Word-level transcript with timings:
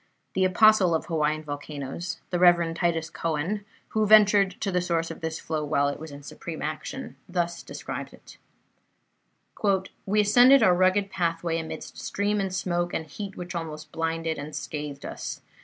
The 0.33 0.45
Apostle 0.45 0.95
of 0.95 1.05
Hawaiian 1.05 1.43
volcanoes, 1.43 2.21
the 2.31 2.39
Rev. 2.39 2.73
Titus 2.73 3.11
Coan, 3.11 3.63
who 3.89 4.07
ventured 4.07 4.59
to 4.61 4.71
the 4.71 4.81
source 4.81 5.11
of 5.11 5.21
this 5.21 5.39
flow 5.39 5.63
while 5.63 5.89
it 5.89 5.99
was 5.99 6.09
in 6.11 6.23
supreme 6.23 6.63
action, 6.63 7.17
thus 7.29 7.61
describes 7.61 8.11
it: 8.11 8.37
"We 10.07 10.21
ascended 10.21 10.63
our 10.63 10.73
rugged 10.73 11.11
pathway 11.11 11.59
amidst 11.59 11.99
steam 11.99 12.39
and 12.39 12.51
smoke 12.51 12.95
and 12.95 13.05
heat 13.05 13.37
which 13.37 13.53
almost 13.53 13.91
blinded 13.91 14.39
and 14.39 14.55
scathed 14.55 15.05
us. 15.05 15.43